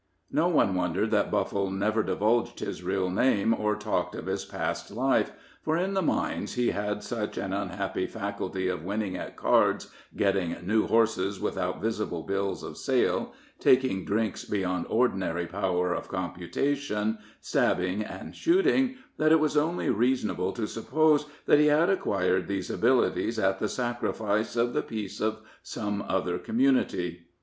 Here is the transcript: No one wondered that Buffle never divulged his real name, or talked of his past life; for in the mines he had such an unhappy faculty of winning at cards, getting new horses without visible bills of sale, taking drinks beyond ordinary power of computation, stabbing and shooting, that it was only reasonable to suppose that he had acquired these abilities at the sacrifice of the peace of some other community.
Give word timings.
No 0.31 0.47
one 0.47 0.73
wondered 0.73 1.11
that 1.11 1.29
Buffle 1.29 1.69
never 1.69 2.01
divulged 2.01 2.59
his 2.59 2.81
real 2.81 3.11
name, 3.11 3.53
or 3.53 3.75
talked 3.75 4.15
of 4.15 4.25
his 4.25 4.43
past 4.45 4.89
life; 4.89 5.31
for 5.61 5.77
in 5.77 5.93
the 5.93 6.01
mines 6.01 6.55
he 6.55 6.71
had 6.71 7.03
such 7.03 7.37
an 7.37 7.53
unhappy 7.53 8.07
faculty 8.07 8.67
of 8.67 8.83
winning 8.83 9.15
at 9.15 9.37
cards, 9.37 9.91
getting 10.17 10.55
new 10.65 10.87
horses 10.87 11.39
without 11.39 11.83
visible 11.83 12.23
bills 12.23 12.63
of 12.63 12.77
sale, 12.77 13.33
taking 13.59 14.03
drinks 14.03 14.43
beyond 14.43 14.87
ordinary 14.89 15.45
power 15.45 15.93
of 15.93 16.07
computation, 16.07 17.19
stabbing 17.39 18.01
and 18.01 18.35
shooting, 18.35 18.95
that 19.17 19.31
it 19.31 19.39
was 19.39 19.55
only 19.55 19.91
reasonable 19.91 20.51
to 20.51 20.65
suppose 20.65 21.27
that 21.45 21.59
he 21.59 21.67
had 21.67 21.91
acquired 21.91 22.47
these 22.47 22.71
abilities 22.71 23.37
at 23.37 23.59
the 23.59 23.69
sacrifice 23.69 24.55
of 24.55 24.73
the 24.73 24.81
peace 24.81 25.21
of 25.21 25.41
some 25.61 26.03
other 26.07 26.39
community. 26.39 27.27